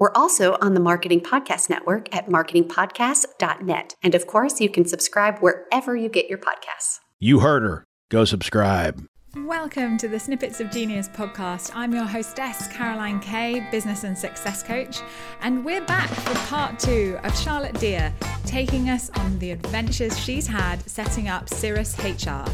We're 0.00 0.12
also 0.14 0.56
on 0.62 0.72
the 0.72 0.80
Marketing 0.80 1.20
Podcast 1.20 1.68
Network 1.68 2.16
at 2.16 2.26
marketingpodcast.net. 2.26 3.96
And 4.02 4.14
of 4.14 4.26
course, 4.26 4.58
you 4.58 4.70
can 4.70 4.86
subscribe 4.86 5.40
wherever 5.40 5.94
you 5.94 6.08
get 6.08 6.26
your 6.26 6.38
podcasts. 6.38 7.00
You 7.18 7.40
heard 7.40 7.62
her. 7.64 7.84
Go 8.08 8.24
subscribe. 8.24 9.04
Welcome 9.36 9.98
to 9.98 10.08
the 10.08 10.18
Snippets 10.18 10.58
of 10.58 10.70
Genius 10.70 11.06
podcast. 11.06 11.72
I'm 11.74 11.92
your 11.92 12.06
hostess, 12.06 12.66
Caroline 12.68 13.20
Kay, 13.20 13.68
business 13.70 14.04
and 14.04 14.16
success 14.16 14.62
coach, 14.62 15.02
and 15.42 15.66
we're 15.66 15.84
back 15.84 16.08
for 16.08 16.34
part 16.48 16.78
two 16.78 17.18
of 17.22 17.38
Charlotte 17.38 17.78
Deer 17.78 18.10
taking 18.46 18.88
us 18.88 19.10
on 19.10 19.38
the 19.38 19.50
adventures 19.50 20.18
she's 20.18 20.46
had 20.46 20.80
setting 20.88 21.28
up 21.28 21.48
Cirrus 21.50 21.96
HR. 21.98 22.50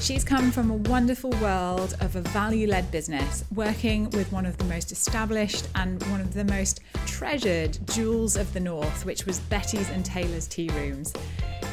She's 0.00 0.24
come 0.24 0.50
from 0.50 0.70
a 0.70 0.74
wonderful 0.74 1.30
world 1.40 1.94
of 2.00 2.16
a 2.16 2.20
value 2.20 2.66
led 2.66 2.90
business, 2.90 3.44
working 3.54 4.10
with 4.10 4.32
one 4.32 4.46
of 4.46 4.58
the 4.58 4.64
most 4.64 4.90
established 4.90 5.68
and 5.74 6.02
one 6.04 6.20
of 6.20 6.34
the 6.34 6.44
most 6.44 6.80
treasured 7.06 7.78
jewels 7.88 8.36
of 8.36 8.52
the 8.52 8.60
North, 8.60 9.06
which 9.06 9.26
was 9.26 9.38
Betty's 9.40 9.88
and 9.90 10.04
Taylor's 10.04 10.48
Tea 10.48 10.68
Rooms. 10.70 11.12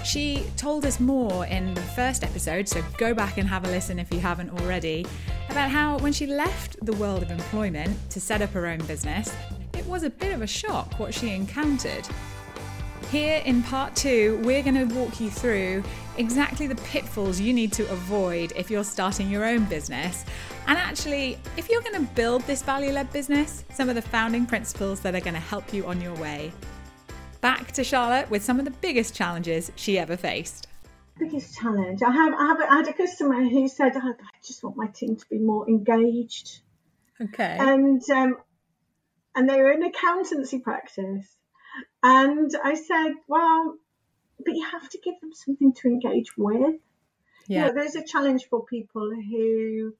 She 0.05 0.45
told 0.57 0.85
us 0.85 0.99
more 0.99 1.45
in 1.47 1.73
the 1.73 1.81
first 1.81 2.23
episode, 2.23 2.67
so 2.67 2.83
go 2.97 3.13
back 3.13 3.37
and 3.37 3.47
have 3.47 3.65
a 3.65 3.67
listen 3.69 3.99
if 3.99 4.13
you 4.13 4.19
haven't 4.19 4.51
already, 4.51 5.05
about 5.49 5.69
how 5.69 5.97
when 5.97 6.13
she 6.13 6.25
left 6.25 6.83
the 6.85 6.93
world 6.93 7.23
of 7.23 7.31
employment 7.31 7.97
to 8.11 8.21
set 8.21 8.41
up 8.41 8.51
her 8.51 8.67
own 8.67 8.79
business, 8.85 9.35
it 9.77 9.85
was 9.87 10.03
a 10.03 10.09
bit 10.09 10.33
of 10.33 10.41
a 10.41 10.47
shock 10.47 10.99
what 10.99 11.13
she 11.13 11.33
encountered. 11.33 12.07
Here 13.11 13.41
in 13.43 13.63
part 13.63 13.95
two, 13.95 14.39
we're 14.43 14.61
going 14.61 14.87
to 14.87 14.93
walk 14.93 15.19
you 15.19 15.31
through 15.31 15.83
exactly 16.17 16.67
the 16.67 16.75
pitfalls 16.75 17.39
you 17.39 17.53
need 17.53 17.73
to 17.73 17.89
avoid 17.89 18.53
if 18.55 18.69
you're 18.69 18.83
starting 18.83 19.31
your 19.31 19.45
own 19.45 19.65
business. 19.65 20.25
And 20.67 20.77
actually, 20.77 21.39
if 21.57 21.69
you're 21.69 21.81
going 21.81 22.05
to 22.05 22.13
build 22.13 22.43
this 22.43 22.61
value 22.61 22.91
led 22.91 23.11
business, 23.11 23.65
some 23.73 23.89
of 23.89 23.95
the 23.95 24.01
founding 24.03 24.45
principles 24.45 24.99
that 24.99 25.15
are 25.15 25.21
going 25.21 25.33
to 25.33 25.39
help 25.39 25.73
you 25.73 25.87
on 25.87 25.99
your 25.99 26.13
way. 26.17 26.51
Back 27.41 27.71
to 27.71 27.83
Charlotte 27.83 28.29
with 28.29 28.43
some 28.43 28.59
of 28.59 28.65
the 28.65 28.71
biggest 28.71 29.15
challenges 29.15 29.71
she 29.75 29.97
ever 29.97 30.15
faced. 30.15 30.67
Biggest 31.17 31.57
challenge. 31.57 32.03
I 32.03 32.11
have, 32.11 32.33
I 32.35 32.45
have 32.45 32.61
I 32.61 32.75
had 32.75 32.87
a 32.89 32.93
customer 32.93 33.43
who 33.43 33.67
said, 33.67 33.97
I 33.97 34.11
just 34.45 34.63
want 34.63 34.77
my 34.77 34.85
team 34.85 35.15
to 35.15 35.25
be 35.31 35.39
more 35.39 35.67
engaged. 35.67 36.59
Okay. 37.19 37.57
And 37.59 38.07
um, 38.11 38.37
and 39.33 39.49
they 39.49 39.57
were 39.57 39.71
in 39.71 39.81
accountancy 39.81 40.59
practice. 40.59 41.38
And 42.03 42.51
I 42.63 42.75
said, 42.75 43.13
well, 43.27 43.75
but 44.43 44.55
you 44.55 44.65
have 44.71 44.89
to 44.89 44.99
give 45.03 45.19
them 45.21 45.33
something 45.33 45.73
to 45.73 45.87
engage 45.87 46.37
with. 46.37 46.75
Yeah. 47.47 47.59
You 47.59 47.65
know, 47.67 47.73
there's 47.73 47.95
a 47.95 48.05
challenge 48.05 48.47
for 48.49 48.65
people 48.65 49.09
who 49.11 49.93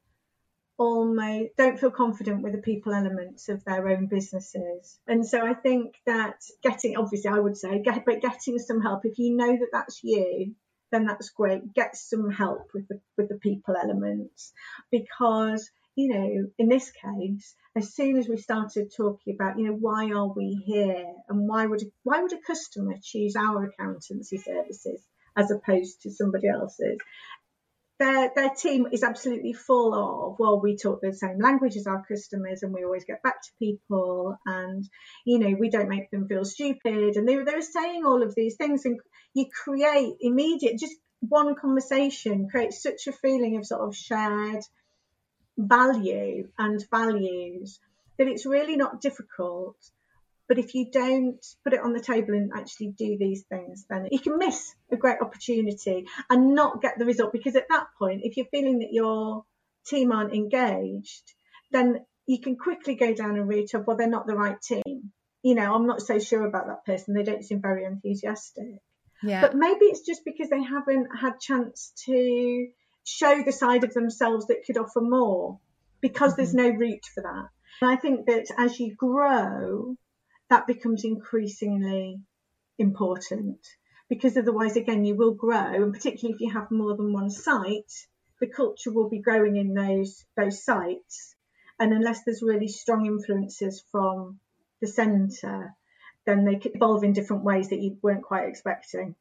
almost 0.78 1.50
don't 1.58 1.80
feel 1.80 1.92
confident 1.92 2.42
with 2.42 2.54
the 2.54 2.60
people 2.60 2.94
elements 2.94 3.50
of 3.50 3.64
their 3.66 3.90
own 3.90 4.08
businesses. 4.08 4.98
And 5.08 5.28
so 5.28 5.46
I 5.46 5.54
think 5.54 5.96
that 6.06 6.42
getting, 6.64 6.96
obviously, 6.96 7.30
I 7.30 7.40
would 7.40 7.58
say, 7.58 7.82
get, 7.82 8.06
but 8.06 8.22
getting 8.22 8.60
some 8.60 8.82
help, 8.82 9.06
if 9.06 9.20
you 9.20 9.36
know 9.36 9.52
that 9.52 9.70
that's 9.74 10.00
you, 10.04 10.56
then 10.92 11.06
that's 11.06 11.30
great. 11.30 11.74
Get 11.74 11.96
some 11.96 12.32
help 12.32 12.72
with 12.74 12.88
the 12.88 13.00
with 13.18 13.30
the 13.30 13.36
people 13.36 13.76
elements 13.76 14.54
because 14.92 15.70
you 16.00 16.08
know, 16.08 16.46
in 16.58 16.70
this 16.70 16.92
case, 16.92 17.56
as 17.76 17.94
soon 17.94 18.18
as 18.18 18.30
we 18.30 18.38
started 18.38 18.94
talking 18.96 19.36
about, 19.36 19.60
you 19.60 19.66
know, 19.66 19.74
why 19.74 20.10
are 20.12 20.32
we 20.34 20.64
here 20.66 21.06
and 21.28 21.46
why 21.46 21.66
would 21.66 21.84
why 22.04 22.22
would 22.22 22.32
a 22.32 22.38
customer 22.38 22.96
choose 23.04 23.36
our 23.36 23.66
accountancy 23.66 24.38
services 24.38 25.02
as 25.36 25.52
opposed 25.52 26.04
to 26.04 26.12
somebody 26.12 26.48
else's? 26.48 27.00
Their, 28.00 28.32
their 28.34 28.52
team 28.52 28.88
is 28.94 29.04
absolutely 29.04 29.52
full 29.52 29.94
of 29.94 30.40
well 30.40 30.62
we 30.62 30.78
talk 30.78 31.02
the 31.02 31.12
same 31.12 31.38
language 31.38 31.76
as 31.76 31.86
our 31.86 32.02
customers 32.06 32.64
and 32.64 32.74
we 32.74 32.86
always 32.86 33.04
get 33.04 33.22
back 33.22 33.42
to 33.42 33.50
people 33.60 34.38
and 34.46 34.88
you 35.26 35.38
know 35.38 35.54
we 35.60 35.70
don't 35.70 35.90
make 35.90 36.10
them 36.10 36.30
feel 36.30 36.46
stupid 36.46 37.18
and 37.18 37.28
they, 37.28 37.36
they 37.36 37.56
were 37.56 37.62
saying 37.62 38.06
all 38.06 38.24
of 38.24 38.34
these 38.36 38.56
things 38.56 38.86
and 38.86 39.02
you 39.34 39.48
create 39.66 40.14
immediate 40.22 40.80
just 40.80 40.96
one 41.20 41.56
conversation 41.56 42.48
creates 42.50 42.82
such 42.82 43.08
a 43.08 43.12
feeling 43.12 43.58
of 43.58 43.66
sort 43.66 43.82
of 43.82 43.94
shared 43.94 44.64
value 45.60 46.48
and 46.58 46.84
values 46.90 47.80
that 48.18 48.28
it's 48.28 48.46
really 48.46 48.78
not 48.78 49.02
difficult. 49.02 49.76
But 50.48 50.58
if 50.58 50.74
you 50.74 50.90
don't 50.92 51.46
put 51.64 51.74
it 51.74 51.82
on 51.82 51.94
the 51.94 52.02
table 52.02 52.34
and 52.34 52.52
actually 52.56 52.88
do 52.98 53.18
these 53.20 53.44
things, 53.44 53.86
then 53.88 54.08
you 54.12 54.20
can 54.20 54.40
miss 54.40 54.74
a 54.92 54.98
great 54.98 55.22
opportunity 55.22 56.08
and 56.28 56.56
not 56.56 56.82
get 56.82 56.98
the 56.98 57.06
result. 57.06 57.32
Because 57.32 57.56
at 57.56 57.70
that 57.70 57.86
point, 58.00 58.22
if 58.24 58.36
you're 58.36 58.48
feeling 58.48 58.80
that 58.80 58.92
your 58.92 59.46
team 59.86 60.12
aren't 60.12 60.34
engaged, 60.34 61.34
then 61.72 62.04
you 62.26 62.42
can 62.42 62.56
quickly 62.56 62.96
go 62.96 63.14
down 63.14 63.38
a 63.38 63.44
route 63.44 63.76
of, 63.76 63.86
well, 63.86 63.96
they're 63.96 64.10
not 64.10 64.26
the 64.26 64.36
right 64.36 64.60
team. 64.60 65.12
You 65.44 65.56
know, 65.56 65.74
I'm 65.74 65.86
not 65.86 66.02
so 66.02 66.18
sure 66.18 66.46
about 66.46 66.68
that 66.68 66.84
person. 66.84 67.14
They 67.14 67.24
don't 67.24 67.46
seem 67.46 67.62
very 67.62 67.86
enthusiastic. 67.86 68.82
Yeah. 69.22 69.42
But 69.42 69.56
maybe 69.56 69.86
it's 69.86 70.02
just 70.02 70.26
because 70.26 70.50
they 70.50 70.64
haven't 70.64 71.08
had 71.16 71.40
chance 71.40 71.94
to 72.06 72.68
show 73.04 73.44
the 73.44 73.52
side 73.52 73.84
of 73.84 73.94
themselves 73.94 74.48
that 74.48 74.64
could 74.66 74.78
offer 74.78 75.02
more 75.02 75.60
because 76.02 76.34
mm-hmm. 76.34 76.42
there's 76.42 76.54
no 76.54 76.70
route 76.70 77.06
for 77.14 77.24
that. 77.24 77.50
And 77.82 77.92
I 77.92 77.96
think 77.96 78.26
that 78.28 78.48
as 78.58 78.80
you 78.80 78.96
grow, 78.96 79.96
that 80.50 80.68
becomes 80.68 81.04
increasingly 81.04 82.20
important 82.78 83.60
because 84.10 84.36
otherwise, 84.38 84.76
again, 84.76 85.06
you 85.06 85.16
will 85.16 85.34
grow, 85.34 85.84
and 85.84 85.94
particularly 85.94 86.34
if 86.34 86.42
you 86.42 86.52
have 86.52 86.72
more 86.72 86.98
than 86.98 87.14
one 87.14 87.30
site, 87.30 87.92
the 88.42 88.48
culture 88.48 88.92
will 88.92 89.10
be 89.10 89.20
growing 89.20 89.56
in 89.56 89.74
those 89.74 90.26
those 90.36 90.64
sites. 90.64 91.36
And 91.80 91.94
unless 91.94 92.24
there's 92.24 92.42
really 92.42 92.68
strong 92.68 93.06
influences 93.06 93.84
from 93.92 94.40
the 94.82 94.88
centre, 94.88 95.76
then 96.26 96.44
they 96.44 96.56
could 96.56 96.76
evolve 96.76 97.04
in 97.04 97.14
different 97.14 97.44
ways 97.44 97.70
that 97.70 97.80
you 97.80 97.98
weren't 98.02 98.24
quite 98.24 98.50
expecting 98.50 99.16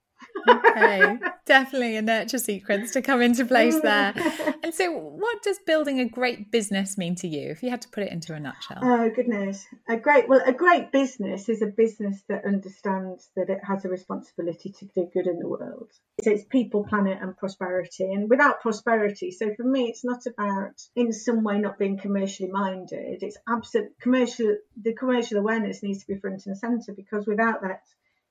okay, 0.48 1.18
definitely 1.46 1.96
a 1.96 2.02
nurture 2.02 2.38
sequence 2.38 2.92
to 2.92 3.02
come 3.02 3.22
into 3.22 3.44
place 3.44 3.80
there. 3.82 4.14
And 4.62 4.74
so, 4.74 4.92
what 4.92 5.42
does 5.42 5.58
building 5.66 6.00
a 6.00 6.08
great 6.08 6.50
business 6.50 6.98
mean 6.98 7.14
to 7.16 7.28
you, 7.28 7.50
if 7.50 7.62
you 7.62 7.70
had 7.70 7.82
to 7.82 7.88
put 7.88 8.04
it 8.04 8.12
into 8.12 8.34
a 8.34 8.40
nutshell? 8.40 8.78
Oh 8.82 9.10
goodness, 9.14 9.66
a 9.88 9.96
great 9.96 10.28
well, 10.28 10.42
a 10.44 10.52
great 10.52 10.92
business 10.92 11.48
is 11.48 11.62
a 11.62 11.66
business 11.66 12.22
that 12.28 12.44
understands 12.44 13.30
that 13.36 13.50
it 13.50 13.60
has 13.64 13.84
a 13.84 13.88
responsibility 13.88 14.70
to 14.78 14.86
do 14.86 15.08
good 15.12 15.26
in 15.26 15.38
the 15.38 15.48
world. 15.48 15.90
So 16.22 16.30
it's 16.30 16.44
people, 16.44 16.84
planet, 16.84 17.18
and 17.20 17.36
prosperity. 17.36 18.12
And 18.12 18.28
without 18.28 18.60
prosperity, 18.60 19.30
so 19.30 19.54
for 19.54 19.64
me, 19.64 19.88
it's 19.88 20.04
not 20.04 20.26
about 20.26 20.80
in 20.96 21.12
some 21.12 21.44
way 21.44 21.58
not 21.58 21.78
being 21.78 21.98
commercially 21.98 22.50
minded. 22.50 23.22
It's 23.22 23.38
absolute 23.48 23.98
commercial. 24.00 24.56
The 24.80 24.94
commercial 24.94 25.38
awareness 25.38 25.82
needs 25.82 26.00
to 26.00 26.12
be 26.12 26.20
front 26.20 26.46
and 26.46 26.56
center 26.56 26.92
because 26.92 27.26
without 27.26 27.62
that, 27.62 27.82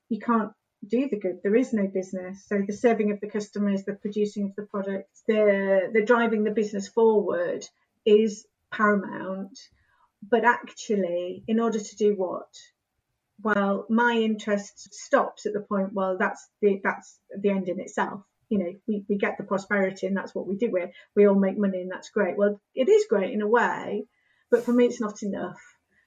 you 0.09 0.19
can't 0.19 0.51
do 0.85 1.09
the 1.09 1.19
good. 1.19 1.39
There 1.43 1.55
is 1.55 1.73
no 1.73 1.87
business. 1.87 2.45
So 2.47 2.61
the 2.65 2.73
serving 2.73 3.11
of 3.11 3.19
the 3.19 3.29
customers, 3.29 3.83
the 3.83 3.93
producing 3.93 4.45
of 4.45 4.55
the 4.55 4.63
products, 4.63 5.23
the 5.27 5.89
the 5.93 6.03
driving 6.05 6.43
the 6.43 6.51
business 6.51 6.87
forward 6.87 7.65
is 8.05 8.45
paramount. 8.71 9.57
But 10.29 10.45
actually, 10.45 11.43
in 11.47 11.59
order 11.59 11.79
to 11.79 11.95
do 11.95 12.15
what? 12.15 12.49
Well, 13.41 13.85
my 13.89 14.13
interest 14.13 14.93
stops 14.93 15.45
at 15.45 15.53
the 15.53 15.61
point. 15.61 15.93
Well, 15.93 16.17
that's 16.17 16.47
the 16.61 16.81
that's 16.83 17.19
the 17.37 17.49
end 17.49 17.69
in 17.69 17.79
itself. 17.79 18.23
You 18.49 18.59
know, 18.59 18.73
we, 18.87 19.03
we 19.09 19.17
get 19.17 19.37
the 19.37 19.43
prosperity 19.43 20.07
and 20.07 20.15
that's 20.15 20.33
what 20.33 20.47
we 20.47 20.55
do. 20.55 20.71
We 20.71 20.85
we 21.15 21.27
all 21.27 21.35
make 21.35 21.57
money 21.57 21.81
and 21.81 21.91
that's 21.91 22.09
great. 22.09 22.37
Well, 22.37 22.61
it 22.73 22.89
is 22.89 23.05
great 23.09 23.33
in 23.33 23.41
a 23.41 23.47
way, 23.47 24.05
but 24.49 24.63
for 24.63 24.73
me, 24.73 24.85
it's 24.85 25.01
not 25.01 25.21
enough 25.21 25.59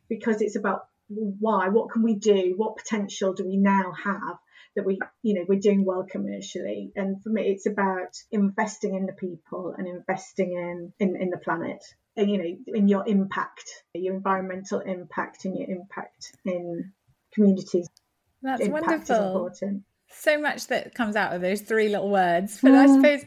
because 0.08 0.40
it's 0.40 0.56
about 0.56 0.86
why 1.10 1.68
what 1.68 1.90
can 1.90 2.02
we 2.02 2.14
do 2.14 2.54
what 2.56 2.76
potential 2.76 3.32
do 3.32 3.44
we 3.44 3.56
now 3.56 3.92
have 4.04 4.38
that 4.76 4.84
we, 4.84 4.98
you 5.22 5.34
know, 5.34 5.44
we're 5.48 5.58
doing 5.58 5.84
well 5.84 6.06
commercially. 6.08 6.92
And 6.94 7.22
for 7.22 7.30
me, 7.30 7.48
it's 7.48 7.66
about 7.66 8.16
investing 8.30 8.94
in 8.94 9.06
the 9.06 9.12
people 9.12 9.74
and 9.76 9.88
investing 9.88 10.52
in, 10.52 10.92
in, 10.98 11.20
in 11.20 11.30
the 11.30 11.38
planet 11.38 11.82
and, 12.16 12.30
you 12.30 12.38
know, 12.38 12.56
in 12.78 12.88
your 12.88 13.06
impact, 13.06 13.64
your 13.94 14.14
environmental 14.14 14.80
impact 14.80 15.44
and 15.44 15.58
your 15.58 15.68
impact 15.68 16.32
in 16.44 16.92
communities. 17.32 17.88
That's 18.42 18.62
impact 18.62 19.08
wonderful. 19.08 19.50
So 20.12 20.40
much 20.40 20.66
that 20.68 20.94
comes 20.94 21.14
out 21.14 21.34
of 21.34 21.40
those 21.40 21.60
three 21.60 21.88
little 21.88 22.10
words. 22.10 22.58
But 22.60 22.72
mm. 22.72 22.78
I 22.78 22.86
suppose 22.86 23.24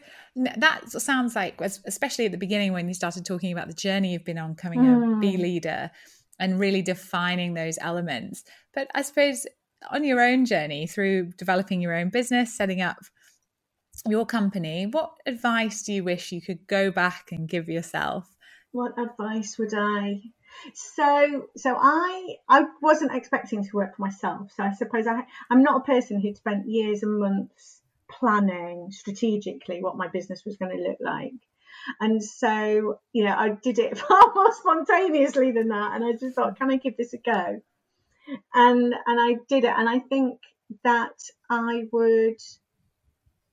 that 0.57 0.89
sounds 0.89 1.35
like, 1.35 1.61
especially 1.61 2.25
at 2.25 2.31
the 2.31 2.37
beginning 2.37 2.73
when 2.73 2.87
you 2.87 2.93
started 2.93 3.25
talking 3.25 3.51
about 3.53 3.67
the 3.67 3.73
journey 3.73 4.13
you've 4.13 4.25
been 4.25 4.37
on 4.37 4.55
coming 4.55 4.79
mm. 4.79 5.17
a 5.17 5.19
B 5.19 5.37
leader 5.37 5.91
and 6.39 6.59
really 6.59 6.81
defining 6.81 7.53
those 7.53 7.77
elements. 7.79 8.43
But 8.73 8.89
I 8.93 9.03
suppose 9.03 9.45
on 9.91 10.03
your 10.03 10.21
own 10.21 10.45
journey 10.45 10.87
through 10.87 11.31
developing 11.37 11.81
your 11.81 11.95
own 11.95 12.09
business, 12.09 12.55
setting 12.55 12.81
up 12.81 12.97
your 14.07 14.25
company, 14.25 14.85
what 14.85 15.11
advice 15.25 15.83
do 15.83 15.93
you 15.93 16.03
wish 16.03 16.31
you 16.31 16.41
could 16.41 16.67
go 16.67 16.91
back 16.91 17.31
and 17.31 17.47
give 17.47 17.69
yourself? 17.69 18.27
What 18.71 18.93
advice 18.97 19.57
would 19.57 19.73
I? 19.73 20.21
So, 20.73 21.47
so 21.55 21.75
I 21.79 22.35
I 22.49 22.65
wasn't 22.81 23.15
expecting 23.15 23.63
to 23.63 23.75
work 23.75 23.95
for 23.95 24.01
myself. 24.03 24.51
So 24.55 24.63
I 24.63 24.73
suppose 24.73 25.07
I 25.07 25.23
I'm 25.49 25.63
not 25.63 25.81
a 25.81 25.85
person 25.85 26.21
who'd 26.21 26.37
spent 26.37 26.67
years 26.67 27.03
and 27.03 27.19
months 27.19 27.81
planning 28.09 28.89
strategically 28.91 29.81
what 29.81 29.97
my 29.97 30.07
business 30.07 30.43
was 30.45 30.57
going 30.57 30.75
to 30.75 30.83
look 30.83 30.97
like. 30.99 31.33
And 31.99 32.23
so, 32.23 32.99
you 33.11 33.25
know, 33.25 33.35
I 33.35 33.49
did 33.49 33.79
it 33.79 33.97
far 34.09 34.33
more 34.33 34.53
spontaneously 34.53 35.51
than 35.51 35.69
that. 35.69 35.95
And 35.95 36.03
I 36.03 36.13
just 36.13 36.35
thought, 36.35 36.57
can 36.57 36.71
I 36.71 36.77
give 36.77 36.97
this 36.97 37.13
a 37.13 37.17
go? 37.17 37.61
And 38.53 38.93
and 39.05 39.19
I 39.19 39.37
did 39.47 39.63
it. 39.63 39.73
And 39.75 39.89
I 39.89 39.99
think 39.99 40.39
that 40.83 41.15
I 41.49 41.83
would 41.91 42.37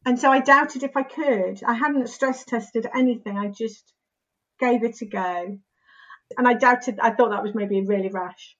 and 0.07 0.19
so 0.19 0.31
I 0.31 0.41
doubted 0.41 0.83
if 0.83 0.97
I 0.97 1.03
could. 1.03 1.63
I 1.63 1.75
hadn't 1.75 2.09
stress 2.09 2.45
tested 2.45 2.87
anything. 2.95 3.37
I 3.37 3.49
just 3.49 3.93
gave 4.59 4.83
it 4.83 5.01
a 5.03 5.07
go. 5.07 5.59
And 6.39 6.49
I 6.49 6.55
doubted, 6.55 6.99
I 7.01 7.11
thought 7.11 7.31
that 7.31 7.43
was 7.43 7.55
maybe 7.55 7.81
really 7.83 8.09
rash. 8.09 8.57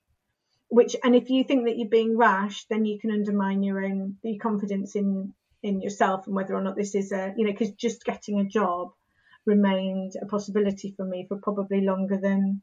Which, 0.67 0.95
and 1.03 1.15
if 1.15 1.29
you 1.29 1.43
think 1.43 1.65
that 1.65 1.77
you're 1.77 1.89
being 1.89 2.17
rash, 2.17 2.65
then 2.65 2.85
you 2.85 2.99
can 2.99 3.11
undermine 3.11 3.63
your 3.63 3.83
own 3.83 4.17
your 4.23 4.39
confidence 4.39 4.95
in 4.95 5.33
in 5.63 5.81
yourself 5.81 6.25
and 6.25 6.35
whether 6.35 6.55
or 6.55 6.61
not 6.61 6.75
this 6.75 6.95
is 6.95 7.11
a, 7.11 7.33
you 7.37 7.45
know, 7.45 7.51
because 7.51 7.71
just 7.71 8.05
getting 8.05 8.39
a 8.39 8.45
job 8.45 8.93
remained 9.45 10.13
a 10.21 10.25
possibility 10.25 10.93
for 10.95 11.05
me 11.05 11.25
for 11.27 11.37
probably 11.37 11.81
longer 11.81 12.17
than, 12.17 12.61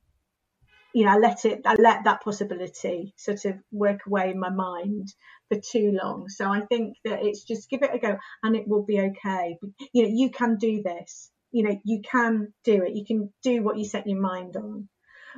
you 0.95 1.05
know, 1.05 1.13
I 1.13 1.17
let 1.19 1.45
it, 1.45 1.63
I 1.67 1.75
let 1.75 2.05
that 2.05 2.23
possibility 2.23 3.13
sort 3.17 3.45
of 3.45 3.55
work 3.71 4.07
away 4.07 4.31
in 4.31 4.39
my 4.39 4.51
mind 4.51 5.13
for 5.49 5.61
too 5.61 5.97
long. 6.03 6.29
So 6.29 6.51
I 6.51 6.61
think 6.61 6.97
that 7.05 7.23
it's 7.23 7.45
just 7.45 7.69
give 7.69 7.83
it 7.83 7.95
a 7.95 7.99
go 7.99 8.17
and 8.43 8.57
it 8.57 8.67
will 8.67 8.85
be 8.85 9.01
okay. 9.01 9.59
You 9.93 10.03
know, 10.03 10.11
you 10.13 10.31
can 10.31 10.57
do 10.57 10.83
this. 10.83 11.31
You 11.51 11.65
know, 11.65 11.81
you 11.85 12.03
can 12.03 12.53
do 12.65 12.83
it. 12.83 12.95
You 12.95 13.05
can 13.05 13.33
do 13.43 13.63
what 13.63 13.79
you 13.79 13.85
set 13.85 14.07
your 14.07 14.21
mind 14.21 14.57
on. 14.57 14.89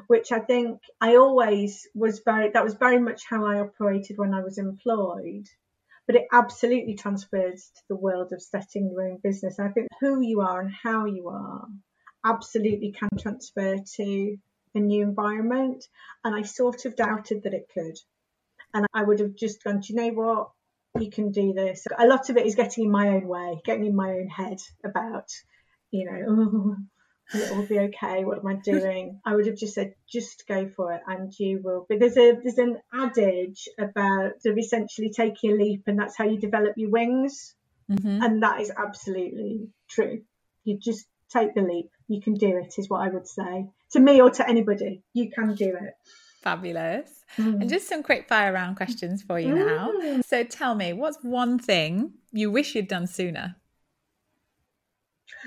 Which 0.06 0.32
I 0.32 0.38
think 0.38 0.80
I 1.00 1.16
always 1.16 1.86
was 1.94 2.22
very, 2.24 2.50
that 2.50 2.64
was 2.64 2.74
very 2.74 3.00
much 3.00 3.22
how 3.28 3.44
I 3.44 3.60
operated 3.60 4.18
when 4.18 4.32
I 4.32 4.42
was 4.42 4.56
employed. 4.58 5.46
But 6.06 6.16
it 6.16 6.26
absolutely 6.32 6.94
transfers 6.94 7.70
to 7.76 7.82
the 7.88 7.96
world 7.96 8.32
of 8.32 8.42
setting 8.42 8.90
your 8.90 9.02
own 9.02 9.18
business. 9.22 9.58
I 9.58 9.68
think 9.68 9.88
who 10.00 10.20
you 10.20 10.40
are 10.40 10.60
and 10.60 10.72
how 10.82 11.04
you 11.06 11.28
are 11.28 11.66
absolutely 12.24 12.92
can 12.92 13.10
transfer 13.18 13.76
to 13.96 14.36
a 14.74 14.80
new 14.80 15.02
environment. 15.02 15.84
And 16.24 16.34
I 16.34 16.42
sort 16.42 16.84
of 16.84 16.96
doubted 16.96 17.44
that 17.44 17.54
it 17.54 17.68
could. 17.72 17.98
And 18.72 18.86
I 18.94 19.02
would 19.02 19.20
have 19.20 19.34
just 19.34 19.64
gone, 19.64 19.80
do 19.80 19.92
you 19.92 19.96
know 19.96 20.10
what? 20.10 20.50
You 21.00 21.10
can 21.10 21.32
do 21.32 21.52
this. 21.52 21.86
A 21.98 22.06
lot 22.06 22.30
of 22.30 22.36
it 22.36 22.46
is 22.46 22.54
getting 22.54 22.84
in 22.84 22.90
my 22.90 23.08
own 23.08 23.26
way, 23.26 23.60
getting 23.64 23.86
in 23.86 23.96
my 23.96 24.10
own 24.10 24.28
head 24.28 24.58
about, 24.84 25.28
you 25.90 26.04
know, 26.04 26.24
oh, 26.28 26.76
it 27.32 27.56
will 27.56 27.66
be 27.66 27.78
okay. 27.78 28.24
What 28.24 28.38
am 28.38 28.46
I 28.46 28.54
doing? 28.54 29.20
I 29.24 29.34
would 29.34 29.46
have 29.46 29.56
just 29.56 29.74
said, 29.74 29.94
just 30.08 30.44
go 30.48 30.68
for 30.68 30.92
it, 30.92 31.02
and 31.06 31.32
you 31.38 31.60
will. 31.62 31.86
But 31.88 32.00
there's 32.00 32.16
a 32.16 32.32
there's 32.42 32.58
an 32.58 32.78
adage 32.92 33.68
about 33.78 34.42
sort 34.42 34.52
of 34.52 34.58
essentially 34.58 35.10
taking 35.10 35.52
a 35.52 35.54
leap, 35.54 35.82
and 35.86 35.98
that's 35.98 36.16
how 36.16 36.24
you 36.24 36.38
develop 36.38 36.74
your 36.76 36.90
wings, 36.90 37.54
mm-hmm. 37.90 38.22
and 38.22 38.42
that 38.42 38.60
is 38.60 38.72
absolutely 38.76 39.68
true. 39.88 40.22
You 40.64 40.78
just 40.78 41.06
take 41.30 41.54
the 41.54 41.62
leap. 41.62 41.90
You 42.08 42.20
can 42.20 42.34
do 42.34 42.58
it, 42.58 42.74
is 42.78 42.88
what 42.88 43.00
I 43.00 43.08
would 43.08 43.26
say 43.26 43.68
to 43.92 44.00
me 44.00 44.20
or 44.20 44.30
to 44.30 44.48
anybody. 44.48 45.02
You 45.12 45.30
can 45.30 45.54
do 45.54 45.68
it. 45.68 45.94
Fabulous. 46.42 47.24
Mm. 47.36 47.60
And 47.60 47.68
just 47.68 47.88
some 47.88 48.02
quick 48.02 48.28
fire 48.28 48.52
round 48.52 48.76
questions 48.76 49.22
for 49.22 49.38
you 49.38 49.54
now. 49.54 49.92
Mm. 49.92 50.24
So 50.24 50.42
tell 50.42 50.74
me, 50.74 50.92
what's 50.92 51.18
one 51.22 51.58
thing 51.58 52.14
you 52.32 52.50
wish 52.50 52.74
you'd 52.74 52.88
done 52.88 53.06
sooner? 53.06 53.56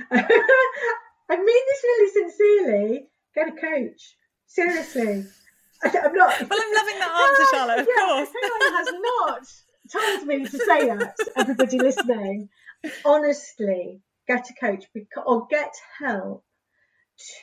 I 0.12 1.35
mean 1.35 1.45
this 1.45 1.83
really 1.83 2.12
sincerely. 2.12 3.07
Get 3.35 3.47
a 3.47 3.51
coach. 3.51 4.15
Seriously. 4.47 5.25
I, 5.83 5.88
am 5.88 6.13
not. 6.13 6.39
Well, 6.50 6.59
I'm 6.62 6.74
loving 6.75 7.00
that 7.00 7.30
answer, 7.30 7.45
Charlotte, 7.51 7.80
of 7.80 7.88
yeah, 7.89 8.06
course. 8.06 8.30
Anyone 8.44 8.74
has 8.77 8.94
not 9.01 9.47
told 9.91 10.27
me 10.27 10.45
to 10.45 10.57
say 10.57 10.88
that, 10.88 11.15
everybody 11.35 11.80
listening. 11.80 12.50
Honestly, 13.06 14.01
get 14.28 14.50
a 14.50 14.54
coach 14.54 14.86
or 15.25 15.48
get 15.48 15.74
help 16.00 16.44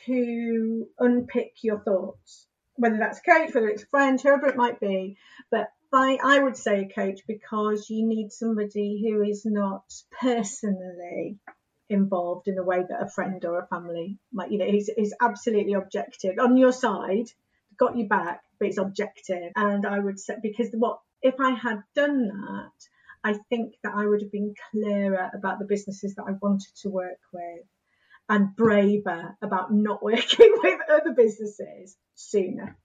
to 0.05 0.87
unpick 0.99 1.53
your 1.63 1.79
thoughts 1.79 2.47
whether 2.75 2.97
that's 2.97 3.19
a 3.19 3.31
coach, 3.31 3.53
whether 3.53 3.69
it's 3.69 3.83
a 3.83 3.87
friend, 3.87 4.19
whoever 4.19 4.47
it 4.47 4.55
might 4.55 4.79
be. 4.79 5.17
But 5.51 5.71
by, 5.91 6.17
I 6.23 6.39
would 6.39 6.57
say 6.57 6.81
a 6.81 6.93
coach 6.93 7.21
because 7.27 7.89
you 7.89 8.07
need 8.07 8.31
somebody 8.31 9.03
who 9.03 9.21
is 9.21 9.45
not 9.45 9.83
personally 10.19 11.37
involved 11.89 12.47
in 12.47 12.55
the 12.55 12.63
way 12.63 12.79
that 12.87 13.03
a 13.03 13.09
friend 13.09 13.43
or 13.45 13.59
a 13.59 13.67
family 13.67 14.17
might, 14.33 14.51
you 14.51 14.57
know, 14.57 14.65
is, 14.65 14.89
is 14.97 15.13
absolutely 15.21 15.73
objective 15.73 16.39
on 16.39 16.57
your 16.57 16.71
side, 16.71 17.27
got 17.77 17.97
you 17.97 18.07
back, 18.07 18.41
but 18.57 18.69
it's 18.69 18.77
objective. 18.77 19.51
And 19.55 19.85
I 19.85 19.99
would 19.99 20.19
say, 20.19 20.35
because 20.41 20.69
what, 20.71 20.99
if 21.21 21.35
I 21.39 21.51
had 21.51 21.83
done 21.93 22.29
that, 22.29 22.71
I 23.23 23.33
think 23.49 23.75
that 23.83 23.93
I 23.95 24.05
would 24.05 24.21
have 24.21 24.31
been 24.31 24.53
clearer 24.71 25.29
about 25.33 25.59
the 25.59 25.65
businesses 25.65 26.15
that 26.15 26.23
I 26.27 26.31
wanted 26.41 26.73
to 26.81 26.89
work 26.89 27.19
with 27.33 27.65
and 28.29 28.55
braver 28.55 29.37
about 29.41 29.73
not 29.73 30.01
working 30.03 30.55
with 30.63 30.79
other 30.89 31.13
businesses 31.13 31.97
sooner. 32.15 32.77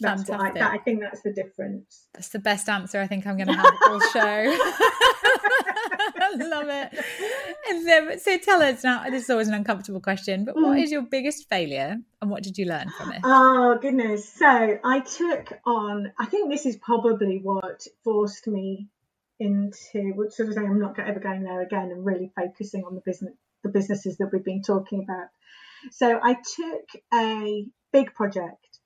That's 0.00 0.28
Fantastic. 0.28 0.56
I, 0.56 0.58
that, 0.60 0.72
I 0.72 0.78
think 0.78 1.00
that's 1.00 1.22
the 1.22 1.32
difference. 1.32 2.06
That's 2.14 2.28
the 2.28 2.38
best 2.38 2.68
answer 2.68 3.00
I 3.00 3.08
think 3.08 3.26
I'm 3.26 3.36
going 3.36 3.48
to 3.48 3.54
have 3.54 3.74
all 3.88 4.00
show. 4.12 4.56
I 6.20 6.34
love 6.36 6.68
it. 6.68 7.04
And, 7.68 8.20
so 8.20 8.38
tell 8.38 8.62
us 8.62 8.84
now, 8.84 9.10
this 9.10 9.24
is 9.24 9.30
always 9.30 9.48
an 9.48 9.54
uncomfortable 9.54 10.00
question, 10.00 10.44
but 10.44 10.54
what 10.54 10.76
mm. 10.76 10.82
is 10.82 10.92
your 10.92 11.02
biggest 11.02 11.48
failure 11.48 11.96
and 12.22 12.30
what 12.30 12.44
did 12.44 12.56
you 12.56 12.66
learn 12.66 12.90
from 12.96 13.12
it? 13.12 13.22
Oh, 13.24 13.76
goodness. 13.82 14.28
So 14.28 14.78
I 14.84 15.00
took 15.00 15.52
on, 15.66 16.12
I 16.16 16.26
think 16.26 16.48
this 16.48 16.64
is 16.64 16.76
probably 16.76 17.40
what 17.42 17.84
forced 18.04 18.46
me 18.46 18.86
into, 19.40 20.12
which 20.14 20.32
saying 20.32 20.56
I'm 20.56 20.80
not 20.80 20.98
ever 20.98 21.20
going 21.20 21.42
there 21.42 21.62
again 21.62 21.90
and 21.90 22.04
really 22.04 22.32
focusing 22.36 22.84
on 22.84 22.94
the 22.94 23.02
business 23.04 23.34
the 23.64 23.70
businesses 23.70 24.16
that 24.18 24.30
we've 24.32 24.44
been 24.44 24.62
talking 24.62 25.02
about. 25.02 25.28
So 25.90 26.20
I 26.22 26.34
took 26.34 27.02
a 27.12 27.66
big 27.92 28.14
project 28.14 28.78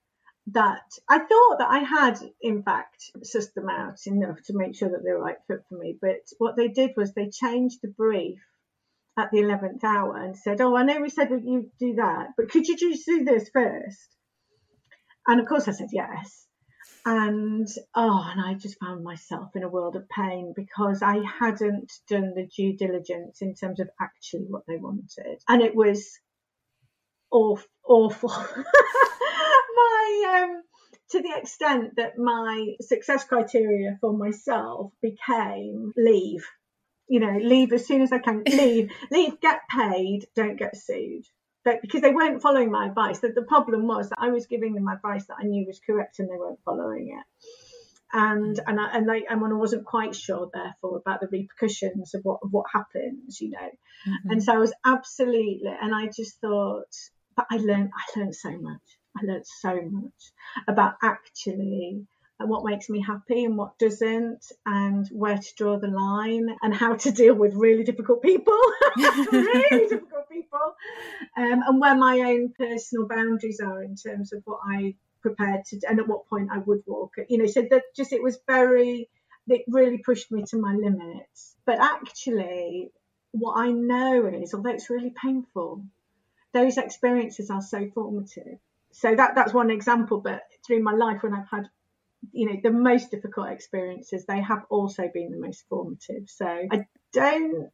that 0.48 0.82
I 1.08 1.18
thought 1.18 1.58
that 1.58 1.68
I 1.70 1.80
had, 1.80 2.18
in 2.40 2.62
fact, 2.62 3.10
sussed 3.18 3.52
them 3.54 3.68
out 3.68 3.98
enough 4.06 4.38
to 4.46 4.56
make 4.56 4.74
sure 4.74 4.88
that 4.90 5.02
they 5.04 5.10
were 5.10 5.22
right 5.22 5.36
fit 5.46 5.60
for 5.68 5.76
me. 5.76 5.96
But 6.00 6.20
what 6.38 6.56
they 6.56 6.68
did 6.68 6.92
was 6.96 7.12
they 7.12 7.28
changed 7.30 7.78
the 7.82 7.88
brief 7.88 8.40
at 9.18 9.30
the 9.30 9.38
11th 9.42 9.84
hour 9.84 10.16
and 10.16 10.36
said, 10.36 10.60
Oh, 10.60 10.74
I 10.74 10.84
know 10.84 11.00
we 11.00 11.10
said 11.10 11.28
that 11.30 11.44
you 11.44 11.70
do 11.78 11.94
that, 11.96 12.28
but 12.36 12.50
could 12.50 12.66
you 12.66 12.76
just 12.76 13.06
do 13.06 13.24
this 13.24 13.50
first? 13.52 14.16
And 15.26 15.38
of 15.38 15.46
course 15.46 15.68
I 15.68 15.72
said 15.72 15.88
yes 15.92 16.46
and 17.04 17.68
oh 17.94 18.28
and 18.30 18.40
i 18.40 18.54
just 18.54 18.78
found 18.78 19.02
myself 19.02 19.56
in 19.56 19.64
a 19.64 19.68
world 19.68 19.96
of 19.96 20.08
pain 20.08 20.52
because 20.54 21.02
i 21.02 21.20
hadn't 21.40 21.92
done 22.08 22.32
the 22.34 22.46
due 22.46 22.76
diligence 22.76 23.42
in 23.42 23.54
terms 23.54 23.80
of 23.80 23.88
actually 24.00 24.44
what 24.48 24.62
they 24.66 24.76
wanted. 24.76 25.42
And 25.48 25.62
it 25.62 25.74
was 25.74 26.18
awful, 27.30 27.68
awful. 27.84 28.30
my 29.76 30.42
um 30.42 30.62
to 31.10 31.20
the 31.20 31.34
extent 31.36 31.96
that 31.96 32.18
my 32.18 32.74
success 32.80 33.24
criteria 33.24 33.98
for 34.00 34.16
myself 34.16 34.92
became 35.02 35.92
leave. 35.96 36.46
You 37.08 37.20
know 37.20 37.38
leave 37.38 37.72
as 37.72 37.86
soon 37.86 38.02
as 38.02 38.12
i 38.12 38.18
can. 38.18 38.44
Leave 38.46 38.90
leave 39.10 39.40
get 39.40 39.62
paid 39.68 40.26
don't 40.36 40.56
get 40.56 40.76
sued 40.76 41.24
but 41.64 41.80
because 41.80 42.00
they 42.00 42.12
weren't 42.12 42.42
following 42.42 42.70
my 42.70 42.86
advice. 42.86 43.20
That 43.20 43.34
the 43.34 43.42
problem 43.42 43.86
was 43.86 44.08
that 44.08 44.18
I 44.18 44.30
was 44.30 44.46
giving 44.46 44.74
them 44.74 44.88
advice 44.88 45.26
that 45.26 45.36
I 45.40 45.44
knew 45.44 45.66
was 45.66 45.80
correct 45.84 46.18
and 46.18 46.28
they 46.28 46.36
weren't 46.36 46.60
following 46.64 47.16
it. 47.18 47.46
And 48.14 48.60
and 48.66 48.78
I, 48.78 48.96
and 48.96 49.10
I, 49.10 49.22
and 49.28 49.44
I 49.44 49.52
wasn't 49.54 49.86
quite 49.86 50.14
sure, 50.14 50.50
therefore, 50.52 50.98
about 50.98 51.20
the 51.20 51.28
repercussions 51.28 52.14
of 52.14 52.22
what 52.24 52.40
of 52.42 52.52
what 52.52 52.66
happens, 52.72 53.40
you 53.40 53.50
know. 53.50 53.58
Mm-hmm. 53.58 54.30
And 54.30 54.42
so 54.42 54.54
I 54.54 54.58
was 54.58 54.74
absolutely, 54.84 55.72
and 55.80 55.94
I 55.94 56.06
just 56.06 56.40
thought, 56.40 56.94
but 57.36 57.46
I 57.50 57.56
learned 57.56 57.90
I 57.94 58.18
learned 58.18 58.34
so 58.34 58.50
much. 58.50 58.82
I 59.16 59.24
learned 59.24 59.46
so 59.46 59.80
much 59.90 60.32
about 60.68 60.94
actually 61.02 62.06
and 62.42 62.50
what 62.50 62.64
makes 62.64 62.88
me 62.88 63.00
happy 63.00 63.44
and 63.44 63.56
what 63.56 63.78
doesn't, 63.78 64.44
and 64.66 65.06
where 65.12 65.38
to 65.38 65.48
draw 65.56 65.78
the 65.78 65.86
line, 65.88 66.48
and 66.60 66.74
how 66.74 66.96
to 66.96 67.12
deal 67.12 67.34
with 67.34 67.54
really 67.54 67.84
difficult 67.84 68.20
people, 68.20 68.58
really 68.96 69.88
difficult 69.88 70.21
people, 70.52 70.74
um, 71.36 71.62
and 71.66 71.80
where 71.80 71.96
my 71.96 72.20
own 72.20 72.52
personal 72.56 73.06
boundaries 73.06 73.60
are 73.60 73.82
in 73.82 73.96
terms 73.96 74.32
of 74.32 74.42
what 74.44 74.60
I 74.66 74.94
prepared 75.20 75.64
to, 75.66 75.80
and 75.88 76.00
at 76.00 76.08
what 76.08 76.28
point 76.28 76.50
I 76.52 76.58
would 76.58 76.82
walk. 76.86 77.14
You 77.28 77.38
know, 77.38 77.46
so 77.46 77.62
that 77.70 77.82
just 77.96 78.12
it 78.12 78.22
was 78.22 78.38
very, 78.46 79.08
it 79.48 79.62
really 79.68 79.98
pushed 79.98 80.30
me 80.30 80.44
to 80.50 80.56
my 80.58 80.74
limits. 80.74 81.56
But 81.64 81.80
actually, 81.80 82.90
what 83.32 83.54
I 83.58 83.70
know 83.70 84.26
is, 84.26 84.54
although 84.54 84.70
it's 84.70 84.90
really 84.90 85.10
painful, 85.10 85.84
those 86.52 86.76
experiences 86.78 87.50
are 87.50 87.62
so 87.62 87.90
formative. 87.94 88.58
So 88.92 89.14
that 89.14 89.34
that's 89.34 89.54
one 89.54 89.70
example. 89.70 90.20
But 90.20 90.42
through 90.66 90.82
my 90.82 90.92
life, 90.92 91.22
when 91.22 91.34
I've 91.34 91.48
had 91.48 91.68
you 92.32 92.46
know, 92.46 92.60
the 92.62 92.70
most 92.70 93.10
difficult 93.10 93.50
experiences, 93.50 94.24
they 94.26 94.40
have 94.40 94.64
also 94.70 95.10
been 95.12 95.32
the 95.32 95.38
most 95.38 95.64
formative. 95.68 96.28
So 96.28 96.46
I 96.46 96.86
don't 97.12 97.70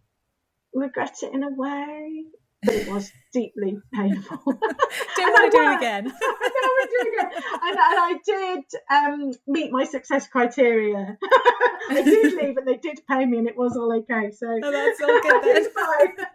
regret 0.73 1.16
it 1.23 1.35
in 1.35 1.42
a 1.42 1.50
way, 1.50 2.25
but 2.62 2.75
it 2.75 2.88
was 2.88 3.11
deeply 3.33 3.79
painful. 3.95 4.38
don't 4.47 5.33
want 5.33 5.53
to 5.53 5.59
do 5.59 5.62
it 5.62 5.77
again. 5.77 6.12
I 6.23 6.50
don't 6.55 6.75
want 6.75 6.91
to 6.91 6.97
do 6.97 7.09
it 7.09 7.15
again. 7.15 7.43
And, 7.62 7.77
and 7.77 7.99
I 8.00 8.17
did 8.25 8.65
um, 8.91 9.33
meet 9.47 9.71
my 9.71 9.85
success 9.85 10.29
criteria. 10.29 11.17
I 11.91 12.03
did 12.03 12.35
leave, 12.35 12.57
and 12.57 12.67
they 12.67 12.77
did 12.77 13.00
pay 13.09 13.25
me, 13.25 13.38
and 13.38 13.49
it 13.49 13.57
was 13.57 13.77
all 13.77 13.93
okay. 13.99 14.31
So 14.31 14.47
oh, 14.62 14.73
that's 14.73 15.00
all 15.00 15.21
good 15.21 15.43
then. 15.43 16.27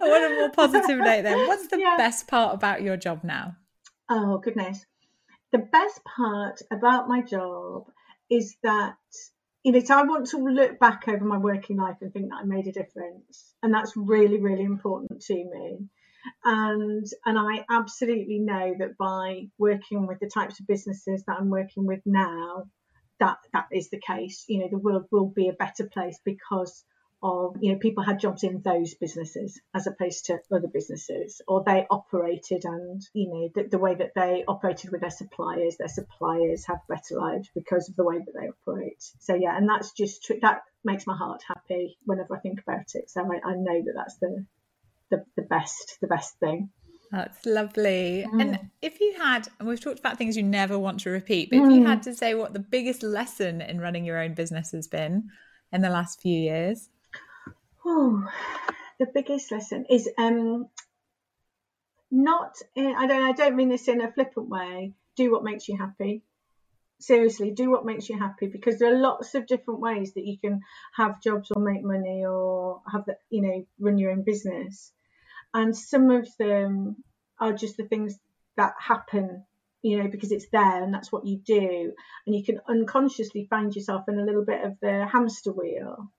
I 0.00 0.08
want 0.08 0.32
a 0.32 0.36
more 0.36 0.50
positive 0.50 0.98
note 0.98 1.22
then. 1.22 1.46
What's 1.46 1.68
the 1.68 1.78
yeah. 1.78 1.96
best 1.96 2.26
part 2.26 2.54
about 2.54 2.82
your 2.82 2.96
job 2.96 3.20
now? 3.22 3.56
Oh 4.08 4.38
goodness. 4.38 4.84
The 5.52 5.58
best 5.58 6.00
part 6.04 6.60
about 6.72 7.08
my 7.08 7.22
job 7.22 7.84
is 8.30 8.56
that 8.62 8.96
you 9.66 9.72
know, 9.72 9.80
so 9.80 9.98
I 9.98 10.04
want 10.04 10.28
to 10.28 10.36
look 10.36 10.78
back 10.78 11.08
over 11.08 11.24
my 11.24 11.38
working 11.38 11.76
life 11.76 11.96
and 12.00 12.12
think 12.12 12.30
that 12.30 12.42
I 12.42 12.44
made 12.44 12.68
a 12.68 12.72
difference. 12.72 13.52
And 13.64 13.74
that's 13.74 13.96
really, 13.96 14.40
really 14.40 14.62
important 14.62 15.22
to 15.22 15.34
me. 15.34 15.78
And 16.44 17.04
and 17.24 17.36
I 17.36 17.64
absolutely 17.68 18.38
know 18.38 18.76
that 18.78 18.96
by 18.96 19.48
working 19.58 20.06
with 20.06 20.20
the 20.20 20.30
types 20.32 20.60
of 20.60 20.68
businesses 20.68 21.24
that 21.26 21.38
I'm 21.40 21.50
working 21.50 21.84
with 21.84 21.98
now, 22.06 22.66
that 23.18 23.38
that 23.52 23.66
is 23.72 23.90
the 23.90 24.00
case. 24.00 24.44
You 24.46 24.60
know, 24.60 24.68
the 24.70 24.78
world 24.78 25.06
will 25.10 25.30
be 25.34 25.48
a 25.48 25.52
better 25.52 25.88
place 25.92 26.20
because 26.24 26.84
of 27.22 27.56
you 27.60 27.72
know 27.72 27.78
people 27.78 28.04
had 28.04 28.20
jobs 28.20 28.44
in 28.44 28.60
those 28.62 28.94
businesses 28.94 29.58
as 29.74 29.86
opposed 29.86 30.26
to 30.26 30.38
other 30.52 30.68
businesses 30.68 31.40
or 31.48 31.62
they 31.64 31.86
operated 31.90 32.64
and 32.64 33.02
you 33.14 33.28
know 33.28 33.48
the, 33.54 33.68
the, 33.70 33.78
way 33.78 33.94
that 33.94 34.12
they 34.14 34.44
operated 34.46 34.92
with 34.92 35.00
their 35.00 35.10
suppliers 35.10 35.76
their 35.78 35.88
suppliers 35.88 36.66
have 36.66 36.78
better 36.88 37.18
lives 37.18 37.48
because 37.54 37.88
of 37.88 37.96
the 37.96 38.04
way 38.04 38.18
that 38.18 38.34
they 38.38 38.48
operate 38.48 39.02
so 39.18 39.34
yeah 39.34 39.56
and 39.56 39.68
that's 39.68 39.92
just 39.92 40.30
that 40.42 40.62
makes 40.84 41.06
my 41.06 41.16
heart 41.16 41.42
happy 41.48 41.96
whenever 42.04 42.36
i 42.36 42.40
think 42.40 42.60
about 42.60 42.94
it 42.94 43.08
so 43.08 43.22
i, 43.22 43.48
I 43.48 43.54
know 43.54 43.82
that 43.82 43.94
that's 43.96 44.16
the, 44.18 44.44
the 45.10 45.24
the 45.36 45.42
best 45.42 45.98
the 46.00 46.08
best 46.08 46.38
thing 46.38 46.70
that's 47.12 47.46
lovely. 47.46 48.26
Mm. 48.26 48.42
And 48.42 48.70
if 48.82 49.00
you 49.00 49.14
had, 49.16 49.48
and 49.60 49.68
we've 49.68 49.80
talked 49.80 50.00
about 50.00 50.18
things 50.18 50.36
you 50.36 50.42
never 50.42 50.76
want 50.76 50.98
to 51.00 51.10
repeat, 51.10 51.50
but 51.50 51.60
mm. 51.60 51.66
if 51.66 51.72
you 51.72 51.82
mm. 51.82 51.86
had 51.86 52.02
to 52.02 52.14
say 52.16 52.34
what 52.34 52.52
the 52.52 52.58
biggest 52.58 53.04
lesson 53.04 53.60
in 53.60 53.80
running 53.80 54.04
your 54.04 54.18
own 54.18 54.34
business 54.34 54.72
has 54.72 54.88
been 54.88 55.28
in 55.72 55.82
the 55.82 55.88
last 55.88 56.20
few 56.20 56.36
years, 56.36 56.88
Oh, 57.88 58.28
the 58.98 59.06
biggest 59.14 59.52
lesson 59.52 59.86
is 59.88 60.08
um, 60.18 60.68
not. 62.10 62.56
In, 62.74 62.96
I 62.96 63.06
don't. 63.06 63.24
I 63.24 63.30
don't 63.30 63.54
mean 63.54 63.68
this 63.68 63.86
in 63.86 64.00
a 64.00 64.10
flippant 64.10 64.48
way. 64.48 64.94
Do 65.14 65.30
what 65.30 65.44
makes 65.44 65.68
you 65.68 65.76
happy. 65.78 66.24
Seriously, 66.98 67.52
do 67.52 67.70
what 67.70 67.84
makes 67.84 68.08
you 68.08 68.18
happy 68.18 68.48
because 68.48 68.80
there 68.80 68.92
are 68.92 68.98
lots 68.98 69.36
of 69.36 69.46
different 69.46 69.78
ways 69.78 70.14
that 70.14 70.26
you 70.26 70.36
can 70.36 70.62
have 70.96 71.22
jobs 71.22 71.52
or 71.54 71.62
make 71.62 71.84
money 71.84 72.24
or 72.26 72.82
have 72.90 73.04
the, 73.04 73.16
you 73.30 73.42
know 73.42 73.66
run 73.78 73.98
your 73.98 74.10
own 74.10 74.24
business, 74.24 74.90
and 75.54 75.76
some 75.76 76.10
of 76.10 76.28
them 76.38 76.96
are 77.38 77.52
just 77.52 77.76
the 77.76 77.84
things 77.86 78.18
that 78.56 78.74
happen 78.80 79.44
you 79.82 80.02
know, 80.02 80.08
because 80.08 80.32
it's 80.32 80.48
there 80.50 80.82
and 80.82 80.92
that's 80.92 81.12
what 81.12 81.24
you 81.24 81.36
do. 81.36 81.92
And 82.26 82.34
you 82.34 82.42
can 82.42 82.58
unconsciously 82.68 83.46
find 83.48 83.72
yourself 83.72 84.08
in 84.08 84.18
a 84.18 84.24
little 84.24 84.44
bit 84.44 84.64
of 84.64 84.76
the 84.80 85.06
hamster 85.06 85.52
wheel. 85.52 86.10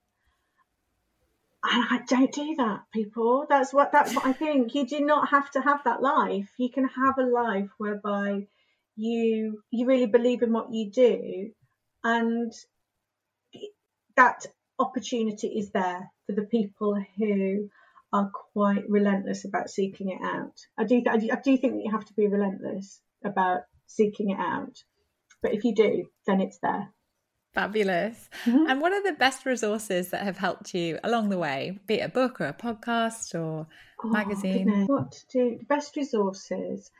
And 1.64 1.84
I 1.90 2.04
don't 2.06 2.32
do 2.32 2.54
that, 2.58 2.84
people. 2.92 3.46
That's 3.48 3.72
what 3.72 3.90
that's 3.90 4.14
what 4.14 4.24
I 4.24 4.32
think. 4.32 4.74
You 4.74 4.86
do 4.86 5.00
not 5.00 5.30
have 5.30 5.50
to 5.52 5.60
have 5.60 5.82
that 5.84 6.00
life. 6.00 6.48
You 6.56 6.70
can 6.70 6.88
have 6.88 7.18
a 7.18 7.26
life 7.26 7.70
whereby 7.78 8.46
you 8.94 9.62
you 9.70 9.86
really 9.86 10.06
believe 10.06 10.42
in 10.42 10.52
what 10.52 10.72
you 10.72 10.90
do, 10.90 11.50
and 12.04 12.52
that 14.16 14.46
opportunity 14.78 15.48
is 15.48 15.70
there 15.70 16.10
for 16.26 16.32
the 16.32 16.42
people 16.42 17.02
who 17.16 17.68
are 18.12 18.30
quite 18.52 18.88
relentless 18.88 19.44
about 19.44 19.68
seeking 19.68 20.10
it 20.10 20.20
out. 20.22 20.54
I 20.78 20.84
do 20.84 21.02
I 21.08 21.16
do, 21.16 21.28
I 21.32 21.40
do 21.40 21.56
think 21.56 21.74
that 21.74 21.84
you 21.84 21.90
have 21.90 22.06
to 22.06 22.14
be 22.14 22.28
relentless 22.28 23.00
about 23.24 23.62
seeking 23.86 24.30
it 24.30 24.38
out, 24.38 24.82
but 25.42 25.54
if 25.54 25.64
you 25.64 25.74
do, 25.74 26.04
then 26.26 26.40
it's 26.40 26.58
there. 26.58 26.92
Fabulous. 27.58 28.30
Mm-hmm. 28.44 28.66
And 28.68 28.80
what 28.80 28.92
are 28.92 29.02
the 29.02 29.14
best 29.18 29.44
resources 29.44 30.10
that 30.10 30.22
have 30.22 30.38
helped 30.38 30.74
you 30.74 31.00
along 31.02 31.28
the 31.28 31.38
way, 31.38 31.80
be 31.88 31.94
it 31.94 32.04
a 32.04 32.08
book 32.08 32.40
or 32.40 32.46
a 32.46 32.52
podcast 32.52 33.34
or 33.34 33.66
oh, 34.04 34.08
magazine? 34.08 34.66
Goodness. 34.66 34.88
What 34.88 35.24
do 35.32 35.58
best 35.68 35.96
resources? 35.96 36.92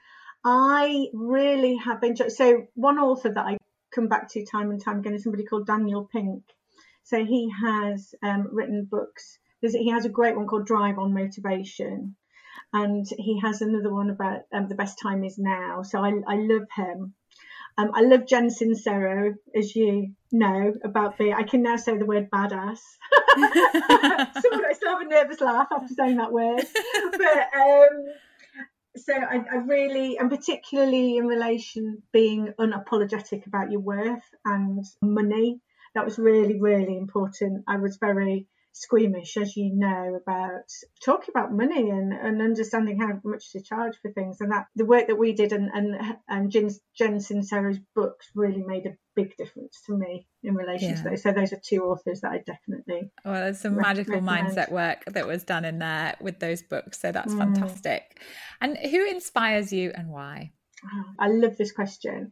I 0.44 1.06
really 1.14 1.76
have 1.76 2.02
enjoyed. 2.02 2.32
So 2.32 2.66
one 2.74 2.98
author 2.98 3.32
that 3.32 3.46
I 3.46 3.58
come 3.94 4.08
back 4.08 4.28
to 4.32 4.44
time 4.44 4.70
and 4.70 4.82
time 4.82 4.98
again 4.98 5.14
is 5.14 5.22
somebody 5.22 5.44
called 5.44 5.68
Daniel 5.68 6.08
Pink. 6.10 6.42
So 7.04 7.24
he 7.24 7.52
has 7.62 8.14
um, 8.24 8.48
written 8.50 8.88
books. 8.90 9.38
There's, 9.60 9.74
he 9.74 9.90
has 9.90 10.06
a 10.06 10.10
great 10.10 10.34
one 10.34 10.48
called 10.48 10.66
Drive 10.66 10.98
on 10.98 11.14
Motivation, 11.14 12.16
and 12.72 13.06
he 13.16 13.40
has 13.40 13.62
another 13.62 13.94
one 13.94 14.10
about 14.10 14.40
um, 14.52 14.66
the 14.68 14.74
best 14.74 14.98
time 15.00 15.22
is 15.22 15.38
now. 15.38 15.82
So 15.82 16.00
I, 16.00 16.08
I 16.26 16.34
love 16.34 16.66
him. 16.74 17.14
Um, 17.78 17.92
I 17.94 18.00
love 18.00 18.26
Jen 18.26 18.48
Sincero, 18.48 19.34
as 19.54 19.76
you 19.76 20.12
know 20.32 20.74
about 20.82 21.18
me. 21.20 21.32
I 21.32 21.44
can 21.44 21.62
now 21.62 21.76
say 21.76 21.96
the 21.96 22.04
word 22.04 22.28
badass. 22.28 22.78
so 22.78 23.38
I 23.38 24.72
still 24.74 24.90
have 24.90 25.02
a 25.02 25.04
nervous 25.04 25.40
laugh 25.40 25.68
after 25.70 25.94
saying 25.94 26.16
that 26.16 26.32
word. 26.32 26.64
But 27.12 27.48
um, 27.56 28.04
so 28.96 29.12
I, 29.14 29.44
I, 29.52 29.56
really, 29.64 30.18
and 30.18 30.28
particularly 30.28 31.18
in 31.18 31.26
relation 31.26 32.02
being 32.12 32.52
unapologetic 32.58 33.46
about 33.46 33.70
your 33.70 33.80
worth 33.80 34.24
and 34.44 34.84
money, 35.00 35.60
that 35.94 36.04
was 36.04 36.18
really, 36.18 36.58
really 36.58 36.96
important. 36.96 37.62
I 37.68 37.76
was 37.76 37.96
very 37.98 38.48
squeamish, 38.78 39.36
as 39.36 39.56
you 39.56 39.72
know, 39.74 40.18
about 40.20 40.70
talking 41.04 41.32
about 41.34 41.52
money 41.52 41.90
and, 41.90 42.12
and 42.12 42.40
understanding 42.40 43.00
how 43.00 43.20
much 43.24 43.50
to 43.52 43.60
charge 43.60 43.96
for 44.00 44.12
things. 44.12 44.40
And 44.40 44.52
that 44.52 44.66
the 44.76 44.84
work 44.84 45.08
that 45.08 45.18
we 45.18 45.32
did 45.32 45.52
and 45.52 45.68
and, 45.72 45.96
and 46.28 46.50
Jen, 46.50 46.70
Jen 46.96 47.20
Sincero's 47.20 47.78
books 47.94 48.28
really 48.34 48.62
made 48.64 48.86
a 48.86 48.96
big 49.16 49.36
difference 49.36 49.82
to 49.86 49.96
me 49.96 50.28
in 50.44 50.54
relation 50.54 50.90
yeah. 50.90 50.96
to 50.96 51.02
those. 51.02 51.22
So 51.22 51.32
those 51.32 51.52
are 51.52 51.60
two 51.62 51.82
authors 51.84 52.20
that 52.20 52.30
I 52.32 52.38
definitely. 52.38 53.10
Well, 53.24 53.34
there's 53.34 53.60
some 53.60 53.76
magical 53.76 54.20
mindset 54.20 54.70
work 54.70 55.04
that 55.06 55.26
was 55.26 55.42
done 55.42 55.64
in 55.64 55.80
there 55.80 56.16
with 56.20 56.38
those 56.38 56.62
books. 56.62 57.00
So 57.00 57.10
that's 57.10 57.34
mm. 57.34 57.38
fantastic. 57.38 58.22
And 58.60 58.78
who 58.78 59.08
inspires 59.08 59.72
you 59.72 59.92
and 59.94 60.08
why? 60.08 60.52
Oh, 60.84 61.04
I 61.18 61.28
love 61.28 61.56
this 61.56 61.72
question. 61.72 62.30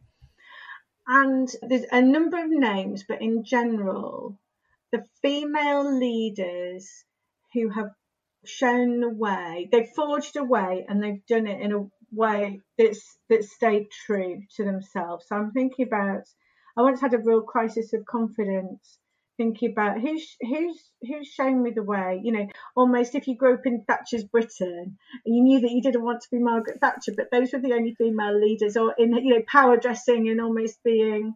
And 1.07 1.49
there's 1.61 1.85
a 1.91 2.01
number 2.01 2.37
of 2.37 2.49
names, 2.49 3.05
but 3.07 3.21
in 3.21 3.43
general, 3.43 4.39
the 4.91 5.03
female 5.21 5.97
leaders 5.99 7.05
who 7.53 7.69
have 7.69 7.91
shown 8.45 8.99
the 8.99 9.09
way, 9.09 9.67
they've 9.71 9.89
forged 9.95 10.35
a 10.37 10.43
way 10.43 10.85
and 10.87 11.03
they've 11.03 11.25
done 11.27 11.47
it 11.47 11.61
in 11.61 11.73
a 11.73 11.87
way 12.11 12.61
that's 12.77 13.17
that 13.29 13.43
stayed 13.43 13.87
true 13.91 14.41
to 14.55 14.63
themselves. 14.63 15.25
So 15.27 15.35
I'm 15.35 15.51
thinking 15.51 15.87
about 15.87 16.23
I 16.77 16.81
once 16.81 17.01
had 17.01 17.13
a 17.13 17.19
real 17.19 17.41
crisis 17.41 17.93
of 17.93 18.05
confidence 18.05 18.99
thinking 19.37 19.71
about 19.71 20.01
who's 20.01 20.35
who's 20.41 20.91
who's 21.01 21.27
shown 21.27 21.63
me 21.63 21.71
the 21.71 21.83
way. 21.83 22.19
You 22.23 22.31
know, 22.31 22.47
almost 22.75 23.15
if 23.15 23.27
you 23.27 23.35
grew 23.35 23.53
up 23.53 23.65
in 23.65 23.83
Thatcher's 23.87 24.23
Britain 24.23 24.97
and 25.25 25.35
you 25.35 25.43
knew 25.43 25.61
that 25.61 25.71
you 25.71 25.81
didn't 25.81 26.03
want 26.03 26.21
to 26.21 26.29
be 26.31 26.39
Margaret 26.39 26.79
Thatcher, 26.81 27.13
but 27.15 27.31
those 27.31 27.53
were 27.53 27.59
the 27.59 27.73
only 27.73 27.93
female 27.95 28.39
leaders, 28.39 28.77
or 28.77 28.93
in 28.97 29.13
you 29.13 29.35
know 29.35 29.43
power 29.47 29.77
dressing 29.77 30.27
and 30.29 30.41
almost 30.41 30.83
being 30.83 31.35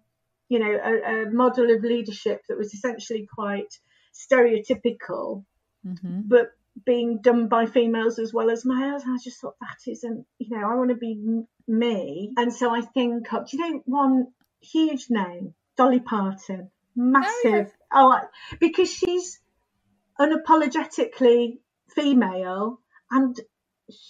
you 0.51 0.59
know, 0.59 0.77
a, 0.83 1.21
a 1.21 1.31
model 1.31 1.73
of 1.73 1.81
leadership 1.81 2.41
that 2.49 2.57
was 2.57 2.73
essentially 2.73 3.25
quite 3.33 3.73
stereotypical, 4.13 5.45
mm-hmm. 5.87 6.23
but 6.25 6.51
being 6.85 7.21
done 7.21 7.47
by 7.47 7.65
females 7.67 8.19
as 8.19 8.33
well 8.33 8.51
as 8.51 8.65
males. 8.65 9.03
And 9.03 9.13
I 9.13 9.23
just 9.23 9.39
thought 9.39 9.55
that 9.61 9.89
isn't, 9.89 10.25
you 10.39 10.49
know, 10.49 10.69
I 10.69 10.75
want 10.75 10.89
to 10.89 10.97
be 10.97 11.45
me. 11.69 12.33
And 12.35 12.53
so 12.53 12.75
I 12.75 12.81
think, 12.81 13.31
of, 13.31 13.49
do 13.49 13.55
you 13.55 13.71
know, 13.71 13.81
one 13.85 14.27
huge 14.59 15.05
name, 15.09 15.53
Dolly 15.77 16.01
Parton, 16.01 16.69
massive. 16.97 17.71
Oh, 17.89 18.19
oh 18.21 18.27
because 18.59 18.93
she's 18.93 19.39
unapologetically 20.19 21.59
female 21.95 22.81
and 23.09 23.39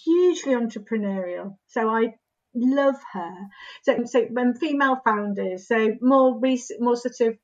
hugely 0.04 0.54
entrepreneurial. 0.54 1.56
So 1.68 1.88
I 1.88 2.14
love 2.54 2.96
her. 3.12 3.34
So, 3.82 4.04
so 4.04 4.22
when 4.30 4.54
female 4.54 5.00
founders, 5.04 5.68
so 5.68 5.96
more 6.00 6.38
recent, 6.38 6.80
more 6.80 6.96
sort 6.96 7.20
of 7.20 7.38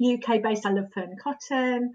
UK 0.00 0.42
based. 0.42 0.66
I 0.66 0.70
love 0.70 0.92
Fearne 0.94 1.16
Cotton. 1.22 1.92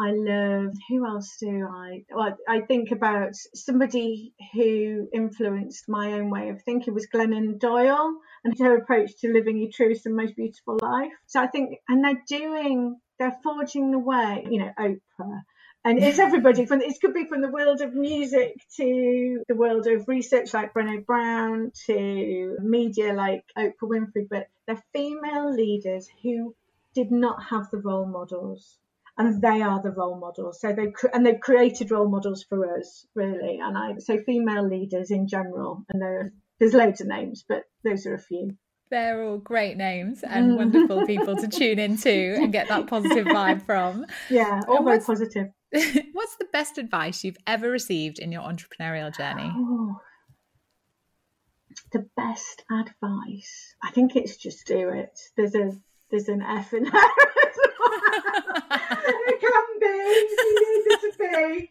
I 0.00 0.12
love 0.12 0.74
who 0.88 1.04
else 1.04 1.38
do 1.40 1.66
I? 1.68 2.04
Well, 2.14 2.36
I 2.48 2.60
think 2.60 2.92
about 2.92 3.34
somebody 3.54 4.32
who 4.54 5.08
influenced 5.12 5.88
my 5.88 6.12
own 6.12 6.30
way 6.30 6.50
of 6.50 6.62
thinking 6.62 6.94
was 6.94 7.08
Glennon 7.12 7.58
Doyle 7.58 8.14
and 8.44 8.56
her 8.60 8.76
approach 8.76 9.10
to 9.20 9.32
living 9.32 9.58
your 9.58 9.70
truest 9.72 10.06
and 10.06 10.14
most 10.14 10.36
beautiful 10.36 10.78
life. 10.80 11.10
So 11.26 11.40
I 11.40 11.48
think, 11.48 11.80
and 11.88 12.04
they're 12.04 12.22
doing, 12.28 13.00
they're 13.18 13.38
forging 13.42 13.90
the 13.90 13.98
way. 13.98 14.46
You 14.48 14.60
know, 14.60 14.72
Oprah, 14.78 15.42
and 15.84 16.02
it's 16.02 16.18
everybody 16.18 16.66
from 16.66 16.80
it 16.80 17.00
could 17.00 17.14
be 17.14 17.26
from 17.26 17.40
the 17.40 17.50
world 17.50 17.80
of 17.80 17.94
music 17.94 18.54
to 18.76 19.42
the 19.48 19.54
world 19.54 19.86
of 19.86 20.08
research 20.08 20.52
like 20.52 20.74
Brené 20.74 21.04
Brown 21.04 21.72
to 21.86 22.56
media 22.60 23.12
like 23.12 23.44
Oprah 23.56 23.72
Winfrey, 23.82 24.28
but 24.28 24.48
they're 24.66 24.82
female 24.92 25.54
leaders 25.54 26.08
who 26.22 26.54
did 26.94 27.10
not 27.10 27.44
have 27.44 27.70
the 27.70 27.78
role 27.78 28.06
models 28.06 28.78
and 29.18 29.42
they 29.42 29.62
are 29.62 29.82
the 29.82 29.90
role 29.90 30.16
models. 30.16 30.60
So 30.60 30.72
they've 30.72 30.94
and 31.12 31.26
they've 31.26 31.40
created 31.40 31.90
role 31.90 32.08
models 32.08 32.44
for 32.48 32.78
us, 32.78 33.06
really. 33.14 33.58
And 33.60 33.76
I 33.76 33.98
so 33.98 34.18
female 34.22 34.66
leaders 34.66 35.10
in 35.10 35.26
general, 35.26 35.84
and 35.88 36.00
there 36.00 36.32
there's 36.58 36.72
loads 36.72 37.00
of 37.00 37.08
names, 37.08 37.44
but 37.46 37.64
those 37.84 38.06
are 38.06 38.14
a 38.14 38.18
few. 38.18 38.56
They're 38.90 39.22
all 39.22 39.36
great 39.36 39.76
names 39.76 40.22
and 40.22 40.52
mm. 40.52 40.56
wonderful 40.56 41.06
people 41.06 41.36
to 41.36 41.48
tune 41.52 41.78
into 41.78 42.36
and 42.36 42.52
get 42.52 42.68
that 42.68 42.86
positive 42.86 43.26
vibe 43.26 43.66
from. 43.66 44.06
Yeah, 44.30 44.62
all 44.66 44.82
very 44.82 45.00
positive. 45.00 45.48
What's 46.12 46.36
the 46.36 46.46
best 46.52 46.78
advice 46.78 47.24
you've 47.24 47.36
ever 47.46 47.70
received 47.70 48.18
in 48.18 48.32
your 48.32 48.42
entrepreneurial 48.42 49.14
journey? 49.14 49.50
Oh, 49.54 50.00
the 51.92 52.08
best 52.16 52.64
advice. 52.70 53.74
I 53.82 53.90
think 53.90 54.16
it's 54.16 54.36
just 54.36 54.66
do 54.66 54.88
it. 54.90 55.18
There's 55.36 55.54
a 55.54 55.72
there's 56.10 56.28
an 56.28 56.42
F 56.42 56.72
in 56.72 56.84
there. 56.84 56.92
it 59.26 59.40
can 59.40 59.62
be. 59.80 59.86
It 59.86 61.00
to 61.00 61.12
be. 61.18 61.70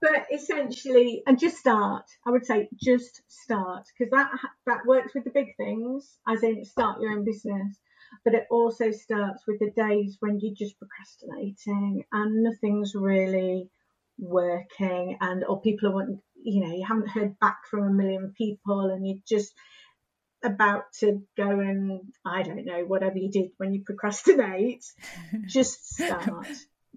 But 0.00 0.26
essentially, 0.32 1.22
and 1.26 1.38
just 1.38 1.58
start. 1.58 2.06
I 2.26 2.30
would 2.30 2.44
say 2.46 2.68
just 2.82 3.22
start 3.28 3.84
because 3.96 4.10
that 4.10 4.30
that 4.66 4.86
works 4.86 5.14
with 5.14 5.24
the 5.24 5.30
big 5.30 5.56
things, 5.56 6.18
as 6.26 6.42
in 6.42 6.64
start 6.64 7.00
your 7.00 7.12
own 7.12 7.24
business. 7.24 7.78
But 8.24 8.34
it 8.34 8.46
also 8.50 8.90
starts 8.90 9.42
with 9.46 9.58
the 9.60 9.70
days 9.70 10.16
when 10.20 10.40
you're 10.40 10.54
just 10.54 10.76
procrastinating 10.78 12.04
and 12.12 12.42
nothing's 12.42 12.94
really 12.94 13.70
working, 14.18 15.16
and 15.20 15.44
or 15.44 15.60
people 15.60 15.88
are 15.88 15.94
wanting, 15.94 16.20
you 16.42 16.64
know, 16.64 16.74
you 16.74 16.84
haven't 16.86 17.08
heard 17.08 17.38
back 17.38 17.58
from 17.70 17.84
a 17.84 17.90
million 17.90 18.34
people, 18.36 18.90
and 18.90 19.06
you're 19.06 19.18
just 19.26 19.54
about 20.42 20.84
to 21.00 21.22
go 21.36 21.60
and 21.60 22.00
I 22.24 22.42
don't 22.42 22.64
know 22.64 22.84
whatever 22.84 23.18
you 23.18 23.30
did 23.30 23.50
when 23.58 23.74
you 23.74 23.82
procrastinate, 23.84 24.84
just 25.46 25.94
start. 25.94 26.46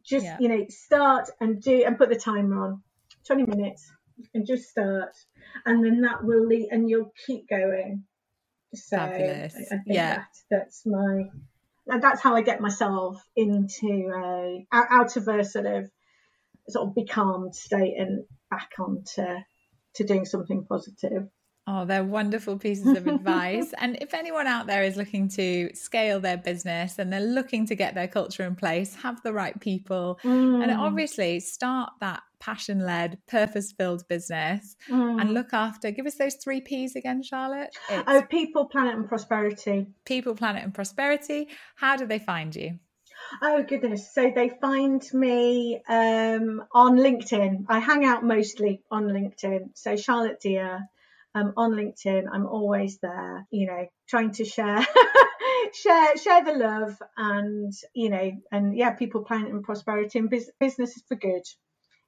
Just 0.05 0.25
yeah. 0.25 0.37
you 0.39 0.49
know, 0.49 0.65
start 0.69 1.29
and 1.39 1.61
do 1.61 1.83
and 1.85 1.97
put 1.97 2.09
the 2.09 2.15
timer 2.15 2.65
on, 2.65 2.83
twenty 3.25 3.45
minutes, 3.45 3.89
and 4.33 4.45
just 4.45 4.69
start, 4.69 5.15
and 5.65 5.83
then 5.83 6.01
that 6.01 6.23
will 6.23 6.45
lead, 6.45 6.69
and 6.71 6.89
you'll 6.89 7.13
keep 7.25 7.47
going. 7.47 8.03
So 8.73 8.97
Fabulous. 8.97 9.55
I, 9.55 9.75
I 9.75 9.79
yeah, 9.85 10.15
that, 10.15 10.27
that's 10.49 10.85
my 10.85 11.29
that's 11.85 12.21
how 12.21 12.35
I 12.35 12.41
get 12.41 12.61
myself 12.61 13.21
into 13.35 14.11
a 14.15 14.65
out 14.71 15.15
of 15.17 15.27
a 15.27 15.43
sort 15.43 15.65
of 15.65 15.89
sort 16.69 16.87
of 16.87 16.95
becalmed 16.95 17.55
state 17.55 17.95
and 17.97 18.25
back 18.49 18.71
onto 18.79 19.25
to 19.95 20.03
doing 20.03 20.25
something 20.25 20.65
positive. 20.67 21.27
Oh, 21.65 21.85
they're 21.85 22.03
wonderful 22.03 22.57
pieces 22.57 22.97
of 22.97 23.07
advice. 23.07 23.73
and 23.77 23.97
if 24.01 24.13
anyone 24.13 24.47
out 24.47 24.67
there 24.67 24.83
is 24.83 24.97
looking 24.97 25.29
to 25.29 25.69
scale 25.73 26.19
their 26.19 26.37
business 26.37 26.99
and 26.99 27.11
they're 27.11 27.21
looking 27.21 27.65
to 27.67 27.75
get 27.75 27.95
their 27.95 28.07
culture 28.07 28.43
in 28.43 28.55
place, 28.55 28.95
have 28.95 29.21
the 29.23 29.31
right 29.31 29.57
people, 29.59 30.19
mm. 30.23 30.61
and 30.61 30.71
obviously 30.71 31.39
start 31.39 31.91
that 32.01 32.21
passion 32.43 32.85
led, 32.85 33.17
purpose 33.27 33.71
filled 33.71 34.05
business 34.09 34.75
mm. 34.89 35.21
and 35.21 35.33
look 35.33 35.53
after, 35.53 35.91
give 35.91 36.05
us 36.05 36.15
those 36.15 36.35
three 36.35 36.59
P's 36.59 36.95
again, 36.95 37.23
Charlotte. 37.23 37.73
It's 37.89 38.03
oh, 38.05 38.21
people, 38.23 38.65
planet, 38.65 38.95
and 38.95 39.07
prosperity. 39.07 39.87
People, 40.05 40.35
planet, 40.35 40.63
and 40.63 40.73
prosperity. 40.73 41.47
How 41.75 41.95
do 41.95 42.05
they 42.05 42.19
find 42.19 42.53
you? 42.55 42.79
Oh 43.41 43.63
goodness! 43.63 44.13
So 44.13 44.31
they 44.35 44.49
find 44.49 45.01
me 45.13 45.81
um, 45.87 46.63
on 46.73 46.97
LinkedIn. 46.97 47.65
I 47.69 47.79
hang 47.79 48.03
out 48.03 48.23
mostly 48.23 48.81
on 48.91 49.05
LinkedIn. 49.05 49.69
So 49.75 49.95
Charlotte 49.95 50.39
Dear 50.41 50.81
um, 51.35 51.53
on 51.55 51.71
LinkedIn. 51.71 52.25
I'm 52.31 52.45
always 52.45 52.99
there, 52.99 53.47
you 53.51 53.67
know, 53.67 53.87
trying 54.07 54.31
to 54.33 54.45
share, 54.45 54.85
share, 55.73 56.17
share 56.17 56.43
the 56.43 56.53
love, 56.53 57.01
and 57.15 57.73
you 57.93 58.09
know, 58.09 58.31
and 58.51 58.77
yeah, 58.77 58.91
people, 58.91 59.23
planet, 59.23 59.51
and 59.51 59.63
prosperity, 59.63 60.19
and 60.19 60.29
business 60.29 60.97
is 60.97 61.03
for 61.07 61.15
good 61.15 61.43